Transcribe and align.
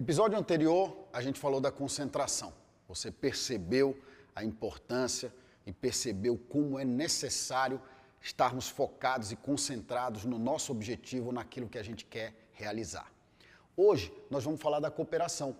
Episódio 0.00 0.38
anterior, 0.38 0.96
a 1.12 1.20
gente 1.20 1.38
falou 1.38 1.60
da 1.60 1.70
concentração. 1.70 2.54
Você 2.88 3.10
percebeu 3.10 3.94
a 4.34 4.42
importância 4.42 5.30
e 5.66 5.74
percebeu 5.74 6.38
como 6.48 6.78
é 6.78 6.86
necessário 6.86 7.78
estarmos 8.18 8.66
focados 8.66 9.30
e 9.30 9.36
concentrados 9.36 10.24
no 10.24 10.38
nosso 10.38 10.72
objetivo, 10.72 11.32
naquilo 11.32 11.68
que 11.68 11.76
a 11.76 11.82
gente 11.82 12.06
quer 12.06 12.32
realizar. 12.52 13.12
Hoje 13.76 14.10
nós 14.30 14.42
vamos 14.42 14.58
falar 14.58 14.80
da 14.80 14.90
cooperação. 14.90 15.54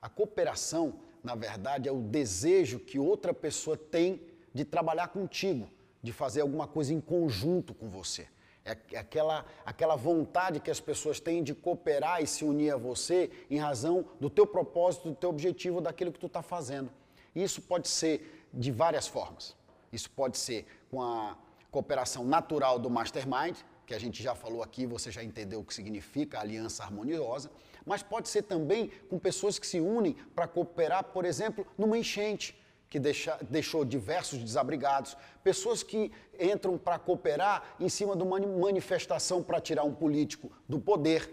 A 0.00 0.08
cooperação, 0.08 0.98
na 1.22 1.34
verdade, 1.34 1.86
é 1.86 1.92
o 1.92 2.00
desejo 2.00 2.78
que 2.78 2.98
outra 2.98 3.34
pessoa 3.34 3.76
tem 3.76 4.22
de 4.54 4.64
trabalhar 4.64 5.08
contigo, 5.08 5.68
de 6.02 6.14
fazer 6.14 6.40
alguma 6.40 6.66
coisa 6.66 6.94
em 6.94 7.00
conjunto 7.02 7.74
com 7.74 7.90
você. 7.90 8.26
É, 8.66 8.76
é 8.92 8.98
aquela, 8.98 9.46
aquela 9.64 9.94
vontade 9.94 10.58
que 10.58 10.70
as 10.70 10.80
pessoas 10.80 11.20
têm 11.20 11.42
de 11.42 11.54
cooperar 11.54 12.20
e 12.20 12.26
se 12.26 12.44
unir 12.44 12.72
a 12.72 12.76
você 12.76 13.30
em 13.48 13.58
razão 13.58 14.04
do 14.20 14.28
teu 14.28 14.44
propósito, 14.44 15.08
do 15.08 15.14
teu 15.14 15.30
objetivo, 15.30 15.80
daquilo 15.80 16.12
que 16.12 16.18
tu 16.18 16.26
está 16.26 16.42
fazendo. 16.42 16.90
Isso 17.32 17.62
pode 17.62 17.86
ser 17.86 18.46
de 18.52 18.72
várias 18.72 19.06
formas. 19.06 19.54
Isso 19.92 20.10
pode 20.10 20.36
ser 20.36 20.66
com 20.90 21.00
a 21.00 21.38
cooperação 21.70 22.24
natural 22.24 22.78
do 22.78 22.90
mastermind, 22.90 23.56
que 23.86 23.94
a 23.94 24.00
gente 24.00 24.20
já 24.20 24.34
falou 24.34 24.64
aqui, 24.64 24.84
você 24.84 25.12
já 25.12 25.22
entendeu 25.22 25.60
o 25.60 25.64
que 25.64 25.72
significa 25.72 26.40
aliança 26.40 26.82
harmoniosa, 26.82 27.52
mas 27.84 28.02
pode 28.02 28.28
ser 28.28 28.42
também 28.42 28.90
com 29.08 29.16
pessoas 29.16 29.60
que 29.60 29.66
se 29.66 29.80
unem 29.80 30.14
para 30.34 30.48
cooperar, 30.48 31.04
por 31.04 31.24
exemplo, 31.24 31.64
numa 31.78 31.96
enchente 31.96 32.58
que 32.88 32.98
deixa, 32.98 33.38
deixou 33.42 33.84
diversos 33.84 34.38
desabrigados, 34.38 35.16
pessoas 35.42 35.82
que 35.82 36.12
entram 36.38 36.78
para 36.78 36.98
cooperar 36.98 37.76
em 37.80 37.88
cima 37.88 38.16
de 38.16 38.22
uma 38.22 38.38
manifestação 38.38 39.42
para 39.42 39.60
tirar 39.60 39.84
um 39.84 39.94
político 39.94 40.50
do 40.68 40.78
poder. 40.78 41.28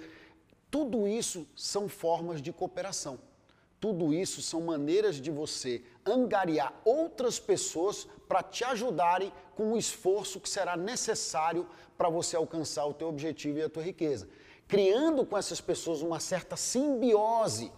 Tudo 0.72 1.08
isso 1.08 1.48
são 1.56 1.88
formas 1.88 2.42
de 2.42 2.52
cooperação. 2.52 3.20
Tudo 3.80 4.14
isso 4.14 4.42
são 4.42 4.62
maneiras 4.62 5.18
de 5.18 5.30
você 5.30 5.84
angariar 6.06 6.74
outras 6.86 7.38
pessoas 7.38 8.08
para 8.30 8.42
te 8.42 8.64
ajudarem 8.64 9.31
com 9.56 9.74
o 9.74 9.78
esforço 9.78 10.40
que 10.40 10.50
será 10.50 10.78
necessário 10.78 11.68
para 11.98 12.09
você 12.09 12.36
alcançar 12.36 12.86
o 12.86 12.94
teu 12.94 13.09
objetivo 13.09 13.59
e 13.59 13.62
a 13.62 13.70
tua 13.70 13.84
riqueza. 13.84 14.28
Criando 14.70 15.26
com 15.26 15.38
essas 15.38 15.59
pessoas 15.59 16.02
uma 16.02 16.20
certa 16.20 16.56
simbiose 16.56 17.72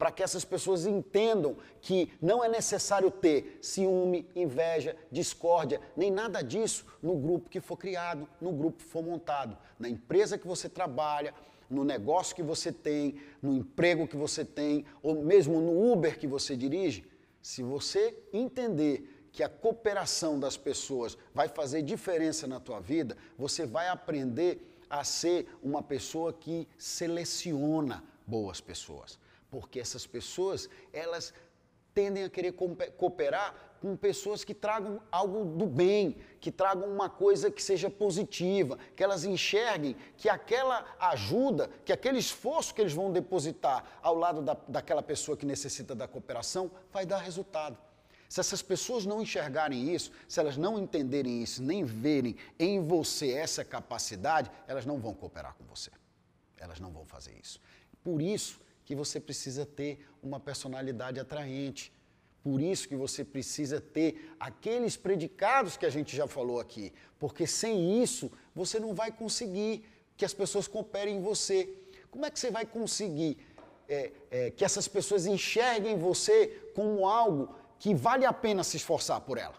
para 0.00 0.10
que 0.10 0.22
essas 0.22 0.46
pessoas 0.46 0.86
entendam 0.86 1.58
que 1.82 2.10
não 2.22 2.42
é 2.42 2.48
necessário 2.48 3.10
ter 3.10 3.58
ciúme, 3.60 4.26
inveja, 4.34 4.96
discórdia, 5.12 5.78
nem 5.94 6.10
nada 6.10 6.40
disso 6.40 6.86
no 7.02 7.14
grupo 7.16 7.50
que 7.50 7.60
for 7.60 7.76
criado, 7.76 8.26
no 8.40 8.50
grupo 8.50 8.78
que 8.78 8.84
for 8.84 9.02
montado, 9.02 9.58
na 9.78 9.90
empresa 9.90 10.38
que 10.38 10.46
você 10.46 10.70
trabalha, 10.70 11.34
no 11.68 11.84
negócio 11.84 12.34
que 12.34 12.42
você 12.42 12.72
tem, 12.72 13.20
no 13.42 13.52
emprego 13.52 14.08
que 14.08 14.16
você 14.16 14.42
tem, 14.42 14.86
ou 15.02 15.22
mesmo 15.22 15.60
no 15.60 15.92
Uber 15.92 16.18
que 16.18 16.26
você 16.26 16.56
dirige. 16.56 17.04
Se 17.42 17.62
você 17.62 18.16
entender 18.32 19.28
que 19.30 19.42
a 19.42 19.50
cooperação 19.50 20.40
das 20.40 20.56
pessoas 20.56 21.18
vai 21.34 21.46
fazer 21.46 21.82
diferença 21.82 22.46
na 22.46 22.58
tua 22.58 22.80
vida, 22.80 23.18
você 23.36 23.66
vai 23.66 23.88
aprender 23.88 24.66
a 24.88 25.04
ser 25.04 25.46
uma 25.62 25.82
pessoa 25.82 26.32
que 26.32 26.66
seleciona 26.78 28.02
boas 28.26 28.62
pessoas 28.62 29.20
porque 29.50 29.80
essas 29.80 30.06
pessoas, 30.06 30.68
elas 30.92 31.34
tendem 31.92 32.24
a 32.24 32.30
querer 32.30 32.52
cooperar 32.52 33.54
com 33.80 33.96
pessoas 33.96 34.44
que 34.44 34.54
tragam 34.54 35.00
algo 35.10 35.44
do 35.44 35.66
bem, 35.66 36.16
que 36.38 36.52
tragam 36.52 36.88
uma 36.88 37.08
coisa 37.08 37.50
que 37.50 37.62
seja 37.62 37.88
positiva, 37.88 38.78
que 38.94 39.02
elas 39.02 39.24
enxerguem 39.24 39.96
que 40.16 40.28
aquela 40.28 40.84
ajuda, 41.00 41.70
que 41.84 41.92
aquele 41.92 42.18
esforço 42.18 42.74
que 42.74 42.80
eles 42.80 42.92
vão 42.92 43.10
depositar 43.10 43.84
ao 44.02 44.14
lado 44.14 44.42
da, 44.42 44.56
daquela 44.68 45.02
pessoa 45.02 45.36
que 45.36 45.46
necessita 45.46 45.94
da 45.94 46.06
cooperação 46.06 46.70
vai 46.92 47.06
dar 47.06 47.18
resultado. 47.18 47.76
Se 48.28 48.38
essas 48.38 48.62
pessoas 48.62 49.04
não 49.04 49.20
enxergarem 49.20 49.92
isso, 49.92 50.12
se 50.28 50.38
elas 50.38 50.56
não 50.56 50.78
entenderem 50.78 51.42
isso, 51.42 51.60
nem 51.62 51.82
verem 51.82 52.36
em 52.58 52.80
você 52.80 53.32
essa 53.32 53.64
capacidade, 53.64 54.50
elas 54.68 54.86
não 54.86 55.00
vão 55.00 55.12
cooperar 55.12 55.54
com 55.54 55.64
você. 55.64 55.90
Elas 56.56 56.78
não 56.78 56.92
vão 56.92 57.04
fazer 57.04 57.36
isso. 57.42 57.60
Por 58.04 58.22
isso, 58.22 58.60
que 58.90 58.94
você 58.96 59.20
precisa 59.20 59.64
ter 59.64 60.04
uma 60.20 60.40
personalidade 60.40 61.20
atraente. 61.20 61.92
Por 62.42 62.60
isso 62.60 62.88
que 62.88 62.96
você 62.96 63.24
precisa 63.24 63.80
ter 63.80 64.34
aqueles 64.48 64.96
predicados 64.96 65.76
que 65.76 65.86
a 65.86 65.90
gente 65.90 66.16
já 66.16 66.26
falou 66.26 66.58
aqui, 66.58 66.92
porque 67.16 67.46
sem 67.46 68.02
isso 68.02 68.32
você 68.52 68.80
não 68.80 68.92
vai 68.92 69.12
conseguir 69.12 69.84
que 70.16 70.24
as 70.24 70.34
pessoas 70.34 70.66
cooperem 70.66 71.18
em 71.18 71.22
você. 71.22 71.72
Como 72.10 72.26
é 72.26 72.30
que 72.32 72.40
você 72.40 72.50
vai 72.50 72.66
conseguir 72.66 73.38
é, 73.88 74.10
é, 74.28 74.50
que 74.50 74.64
essas 74.64 74.88
pessoas 74.88 75.24
enxerguem 75.24 75.96
você 75.96 76.48
como 76.74 77.06
algo 77.06 77.54
que 77.78 77.94
vale 77.94 78.26
a 78.26 78.32
pena 78.32 78.64
se 78.64 78.76
esforçar 78.76 79.20
por 79.20 79.38
ela? 79.38 79.58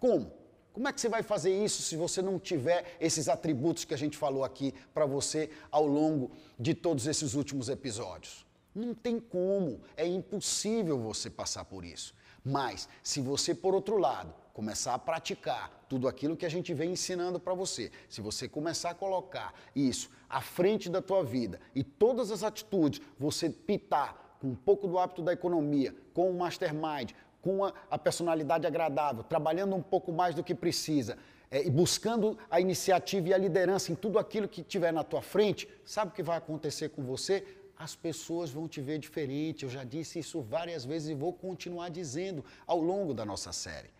Como? 0.00 0.32
Como 0.72 0.88
é 0.88 0.92
que 0.94 1.00
você 1.02 1.10
vai 1.10 1.22
fazer 1.22 1.54
isso 1.62 1.82
se 1.82 1.94
você 1.94 2.22
não 2.22 2.38
tiver 2.38 2.96
esses 2.98 3.28
atributos 3.28 3.84
que 3.84 3.92
a 3.92 3.98
gente 3.98 4.16
falou 4.16 4.42
aqui 4.44 4.72
para 4.94 5.04
você 5.04 5.50
ao 5.70 5.86
longo 5.86 6.30
de 6.58 6.72
todos 6.72 7.06
esses 7.06 7.34
últimos 7.34 7.68
episódios? 7.68 8.50
Não 8.74 8.94
tem 8.94 9.20
como, 9.20 9.80
é 9.96 10.06
impossível 10.06 10.98
você 10.98 11.28
passar 11.28 11.64
por 11.64 11.84
isso. 11.84 12.14
Mas, 12.44 12.88
se 13.02 13.20
você, 13.20 13.54
por 13.54 13.74
outro 13.74 13.98
lado, 13.98 14.34
começar 14.52 14.94
a 14.94 14.98
praticar 14.98 15.70
tudo 15.88 16.08
aquilo 16.08 16.36
que 16.36 16.46
a 16.46 16.48
gente 16.48 16.74
vem 16.74 16.92
ensinando 16.92 17.38
para 17.38 17.54
você, 17.54 17.90
se 18.08 18.20
você 18.20 18.48
começar 18.48 18.90
a 18.90 18.94
colocar 18.94 19.54
isso 19.74 20.10
à 20.28 20.40
frente 20.40 20.88
da 20.88 21.00
tua 21.00 21.22
vida 21.22 21.60
e 21.74 21.84
todas 21.84 22.30
as 22.30 22.42
atitudes, 22.42 23.00
você 23.18 23.48
pitar 23.48 24.38
com 24.40 24.48
um 24.48 24.54
pouco 24.54 24.88
do 24.88 24.98
hábito 24.98 25.22
da 25.22 25.32
economia, 25.32 25.94
com 26.12 26.30
o 26.30 26.34
mastermind, 26.34 27.12
com 27.40 27.64
a, 27.64 27.72
a 27.90 27.98
personalidade 27.98 28.66
agradável, 28.66 29.22
trabalhando 29.22 29.76
um 29.76 29.82
pouco 29.82 30.12
mais 30.12 30.34
do 30.34 30.42
que 30.42 30.54
precisa, 30.54 31.16
é, 31.50 31.64
e 31.66 31.70
buscando 31.70 32.38
a 32.50 32.60
iniciativa 32.60 33.28
e 33.28 33.34
a 33.34 33.38
liderança 33.38 33.92
em 33.92 33.94
tudo 33.94 34.18
aquilo 34.18 34.48
que 34.48 34.62
tiver 34.62 34.92
na 34.92 35.04
tua 35.04 35.20
frente, 35.20 35.68
sabe 35.84 36.10
o 36.10 36.14
que 36.14 36.22
vai 36.22 36.38
acontecer 36.38 36.88
com 36.88 37.02
você? 37.04 37.46
As 37.82 37.96
pessoas 37.96 38.50
vão 38.50 38.68
te 38.68 38.80
ver 38.80 38.98
diferente. 38.98 39.64
Eu 39.64 39.70
já 39.70 39.82
disse 39.82 40.20
isso 40.20 40.40
várias 40.40 40.84
vezes 40.84 41.08
e 41.08 41.14
vou 41.14 41.32
continuar 41.32 41.88
dizendo 41.88 42.44
ao 42.64 42.80
longo 42.80 43.12
da 43.12 43.24
nossa 43.24 43.52
série. 43.52 43.90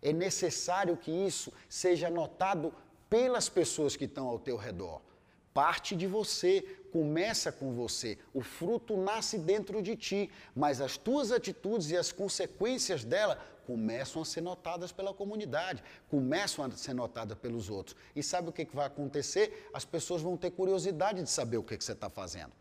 É 0.00 0.12
necessário 0.12 0.96
que 0.96 1.10
isso 1.10 1.52
seja 1.68 2.08
notado 2.08 2.72
pelas 3.10 3.48
pessoas 3.48 3.96
que 3.96 4.04
estão 4.04 4.28
ao 4.28 4.38
teu 4.38 4.56
redor. 4.56 5.00
Parte 5.52 5.96
de 5.96 6.06
você, 6.06 6.62
começa 6.92 7.50
com 7.50 7.72
você. 7.72 8.16
O 8.32 8.42
fruto 8.42 8.96
nasce 8.96 9.38
dentro 9.38 9.82
de 9.82 9.96
ti, 9.96 10.30
mas 10.54 10.80
as 10.80 10.96
tuas 10.96 11.32
atitudes 11.32 11.90
e 11.90 11.96
as 11.96 12.12
consequências 12.12 13.04
dela 13.04 13.42
começam 13.66 14.22
a 14.22 14.24
ser 14.24 14.42
notadas 14.42 14.92
pela 14.92 15.12
comunidade, 15.12 15.82
começam 16.08 16.64
a 16.64 16.70
ser 16.70 16.94
notadas 16.94 17.36
pelos 17.38 17.68
outros. 17.68 17.96
E 18.14 18.22
sabe 18.22 18.50
o 18.50 18.52
que, 18.52 18.68
vai 18.72 18.86
acontecer? 18.86 19.68
As 19.74 19.84
pessoas 19.84 20.22
vão 20.22 20.36
ter 20.36 20.52
curiosidade 20.52 21.22
de 21.22 21.30
saber 21.30 21.56
o 21.56 21.64
que 21.64 21.74
você 21.74 21.92
está 21.92 22.08
fazendo. 22.08 22.52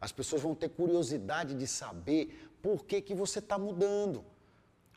As 0.00 0.12
pessoas 0.12 0.42
vão 0.42 0.54
ter 0.54 0.70
curiosidade 0.70 1.54
de 1.54 1.66
saber 1.66 2.50
por 2.62 2.84
que, 2.84 3.00
que 3.02 3.14
você 3.14 3.38
está 3.38 3.58
mudando. 3.58 4.24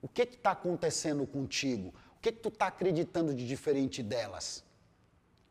O 0.02 0.08
que 0.08 0.24
está 0.24 0.52
acontecendo 0.52 1.26
contigo? 1.28 1.94
O 2.18 2.22
que, 2.22 2.32
que 2.32 2.40
tu 2.40 2.50
está 2.50 2.68
acreditando 2.68 3.34
de 3.34 3.46
diferente 3.46 4.02
delas? 4.02 4.64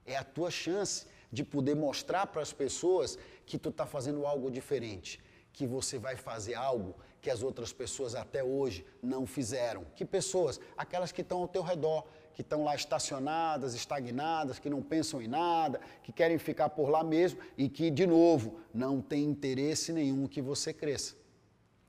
É 0.07 0.17
a 0.17 0.25
tua 0.25 0.51
chance 0.51 1.07
de 1.31 1.45
poder 1.45 1.75
mostrar 1.75 2.27
para 2.27 2.43
as 2.43 2.53
pessoas 2.53 3.19
que 3.47 3.59
tu 3.59 3.71
está 3.71 3.87
fazendo 3.87 4.27
algo 4.27 4.51
diferente, 4.51 5.21
que 5.53 5.67
você 5.67 5.99
vai 5.99 6.17
fazer 6.17 6.55
algo 6.55 6.95
que 7.21 7.31
as 7.31 7.43
outras 7.43 7.73
pessoas 7.73 8.15
até 8.15 8.43
hoje 8.43 8.85
não 9.01 9.27
fizeram. 9.27 9.85
Que 9.95 10.05
pessoas? 10.05 10.59
Aquelas 10.77 11.13
que 11.13 11.21
estão 11.21 11.39
ao 11.43 11.49
teu 11.49 11.63
redor, 11.63 12.05
que 12.35 12.43
estão 12.43 12.65
lá 12.65 12.75
estacionadas, 12.75 13.75
estagnadas, 13.75 14.59
que 14.59 14.69
não 14.69 14.83
pensam 14.83 15.23
em 15.23 15.29
nada, 15.29 15.81
que 16.03 16.13
querem 16.13 16.39
ficar 16.39 16.71
por 16.71 16.89
lá 16.89 17.05
mesmo 17.05 17.39
e 17.57 17.69
que, 17.69 17.91
de 17.91 18.07
novo, 18.07 18.59
não 18.75 19.01
tem 19.01 19.23
interesse 19.25 19.93
nenhum 19.93 20.27
que 20.27 20.43
você 20.43 20.73
cresça. 20.73 21.15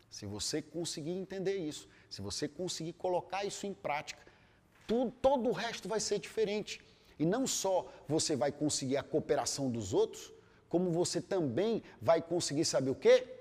Se 0.09 0.27
você 0.27 0.61
conseguir 0.61 1.11
entender 1.11 1.57
isso, 1.57 1.87
se 2.09 2.21
você 2.21 2.47
conseguir 2.47 2.93
colocar 2.93 3.43
isso 3.43 3.65
em 3.65 3.73
prática, 3.73 4.21
tudo, 4.85 5.09
todo 5.09 5.49
o 5.49 5.53
resto 5.53 5.89
vai 5.89 5.99
ser 5.99 6.19
diferente. 6.19 6.79
E 7.17 7.25
não 7.25 7.47
só 7.47 7.91
você 8.07 8.35
vai 8.35 8.51
conseguir 8.51 8.97
a 8.97 9.03
cooperação 9.03 9.71
dos 9.71 9.93
outros, 9.93 10.31
como 10.69 10.91
você 10.91 11.21
também 11.21 11.81
vai 12.01 12.21
conseguir 12.21 12.65
saber 12.65 12.91
o 12.91 12.95
quê? 12.95 13.32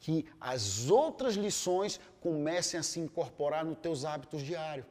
Que 0.00 0.26
as 0.40 0.90
outras 0.90 1.34
lições 1.34 2.00
comecem 2.20 2.78
a 2.78 2.82
se 2.82 3.00
incorporar 3.00 3.64
nos 3.64 3.78
teus 3.78 4.04
hábitos 4.04 4.42
diários. 4.42 4.86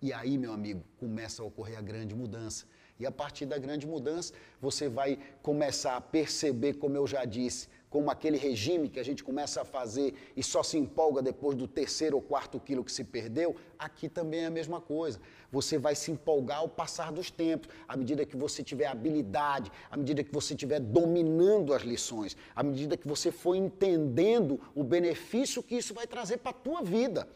E 0.00 0.12
aí, 0.12 0.36
meu 0.36 0.52
amigo, 0.52 0.82
começa 0.98 1.42
a 1.42 1.46
ocorrer 1.46 1.78
a 1.78 1.82
grande 1.82 2.14
mudança. 2.14 2.66
E 2.98 3.06
a 3.06 3.10
partir 3.10 3.46
da 3.46 3.58
grande 3.58 3.86
mudança, 3.86 4.32
você 4.60 4.88
vai 4.88 5.18
começar 5.42 5.96
a 5.96 6.00
perceber, 6.00 6.74
como 6.74 6.96
eu 6.96 7.06
já 7.06 7.24
disse, 7.24 7.68
como 7.94 8.10
aquele 8.10 8.36
regime 8.36 8.88
que 8.88 8.98
a 8.98 9.04
gente 9.04 9.22
começa 9.22 9.62
a 9.62 9.64
fazer 9.64 10.14
e 10.36 10.42
só 10.42 10.64
se 10.64 10.76
empolga 10.76 11.22
depois 11.22 11.56
do 11.56 11.68
terceiro 11.68 12.16
ou 12.16 12.20
quarto 12.20 12.58
quilo 12.58 12.82
que 12.82 12.90
se 12.90 13.04
perdeu, 13.04 13.54
aqui 13.78 14.08
também 14.08 14.40
é 14.40 14.46
a 14.46 14.50
mesma 14.50 14.80
coisa. 14.80 15.20
Você 15.52 15.78
vai 15.78 15.94
se 15.94 16.10
empolgar 16.10 16.58
ao 16.58 16.68
passar 16.68 17.12
dos 17.12 17.30
tempos, 17.30 17.68
à 17.86 17.96
medida 17.96 18.26
que 18.26 18.36
você 18.36 18.64
tiver 18.64 18.86
habilidade, 18.86 19.70
à 19.88 19.96
medida 19.96 20.24
que 20.24 20.34
você 20.34 20.54
estiver 20.54 20.80
dominando 20.80 21.72
as 21.72 21.82
lições, 21.82 22.36
à 22.56 22.64
medida 22.64 22.96
que 22.96 23.06
você 23.06 23.30
for 23.30 23.54
entendendo 23.54 24.60
o 24.74 24.82
benefício 24.82 25.62
que 25.62 25.76
isso 25.76 25.94
vai 25.94 26.08
trazer 26.08 26.38
para 26.38 26.50
a 26.50 26.54
tua 26.54 26.82
vida. 26.82 27.28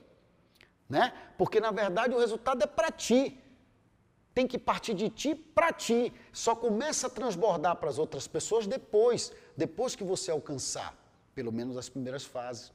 Né? 0.88 1.12
Porque 1.38 1.60
na 1.60 1.70
verdade 1.70 2.16
o 2.16 2.19
resultado 2.19 2.64
é 2.64 2.66
para 2.66 2.90
ti 2.90 3.38
tem 4.38 4.46
que 4.46 4.56
partir 4.56 4.94
de 4.94 5.11
ti 5.11 5.35
para 5.35 5.73
ti. 5.73 6.12
Só 6.32 6.55
começa 6.55 7.08
a 7.08 7.11
transbordar 7.11 7.75
para 7.75 7.90
as 7.90 7.99
outras 7.99 8.29
pessoas 8.29 8.69
depois, 8.69 9.32
depois 9.56 9.96
que 9.96 10.05
você 10.05 10.31
alcançar, 10.31 10.96
pelo 11.35 11.50
menos 11.50 11.76
as 11.76 11.88
primeiras 11.88 12.25
fases, 12.25 12.73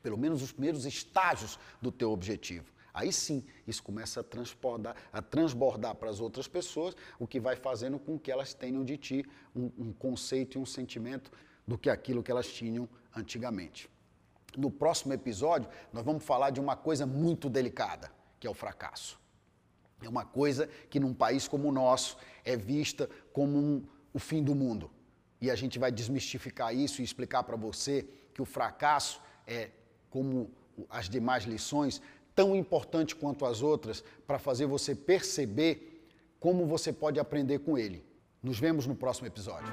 pelo 0.00 0.16
menos 0.16 0.42
os 0.42 0.52
primeiros 0.52 0.86
estágios 0.86 1.58
do 1.82 1.90
teu 1.90 2.12
objetivo. 2.12 2.72
Aí 2.94 3.12
sim, 3.12 3.44
isso 3.66 3.82
começa 3.82 4.20
a 4.20 4.22
transbordar, 4.22 4.94
a 5.12 5.20
transbordar 5.20 5.96
para 5.96 6.08
as 6.08 6.20
outras 6.20 6.46
pessoas, 6.46 6.94
o 7.18 7.26
que 7.26 7.40
vai 7.40 7.56
fazendo 7.56 7.98
com 7.98 8.16
que 8.16 8.30
elas 8.30 8.54
tenham 8.54 8.84
de 8.84 8.96
ti 8.96 9.26
um, 9.56 9.72
um 9.76 9.92
conceito 9.92 10.56
e 10.56 10.60
um 10.60 10.64
sentimento 10.64 11.32
do 11.66 11.76
que 11.76 11.90
aquilo 11.90 12.22
que 12.22 12.30
elas 12.30 12.46
tinham 12.46 12.88
antigamente. 13.12 13.90
No 14.56 14.70
próximo 14.70 15.12
episódio, 15.12 15.68
nós 15.92 16.04
vamos 16.04 16.22
falar 16.22 16.50
de 16.50 16.60
uma 16.60 16.76
coisa 16.76 17.04
muito 17.04 17.50
delicada, 17.50 18.08
que 18.38 18.46
é 18.46 18.50
o 18.50 18.54
fracasso. 18.54 19.25
É 20.02 20.08
uma 20.08 20.24
coisa 20.24 20.68
que 20.90 21.00
num 21.00 21.14
país 21.14 21.48
como 21.48 21.68
o 21.68 21.72
nosso 21.72 22.16
é 22.44 22.56
vista 22.56 23.08
como 23.32 23.58
um, 23.58 23.86
o 24.12 24.18
fim 24.18 24.42
do 24.42 24.54
mundo. 24.54 24.90
E 25.40 25.50
a 25.50 25.54
gente 25.54 25.78
vai 25.78 25.90
desmistificar 25.90 26.74
isso 26.74 27.00
e 27.00 27.04
explicar 27.04 27.42
para 27.42 27.56
você 27.56 28.06
que 28.32 28.42
o 28.42 28.44
fracasso 28.44 29.20
é, 29.46 29.70
como 30.10 30.50
as 30.90 31.08
demais 31.08 31.44
lições, 31.44 32.00
tão 32.34 32.54
importante 32.54 33.16
quanto 33.16 33.46
as 33.46 33.62
outras 33.62 34.04
para 34.26 34.38
fazer 34.38 34.66
você 34.66 34.94
perceber 34.94 36.04
como 36.38 36.66
você 36.66 36.92
pode 36.92 37.18
aprender 37.18 37.60
com 37.60 37.78
ele. 37.78 38.04
Nos 38.42 38.58
vemos 38.58 38.86
no 38.86 38.94
próximo 38.94 39.26
episódio. 39.26 39.72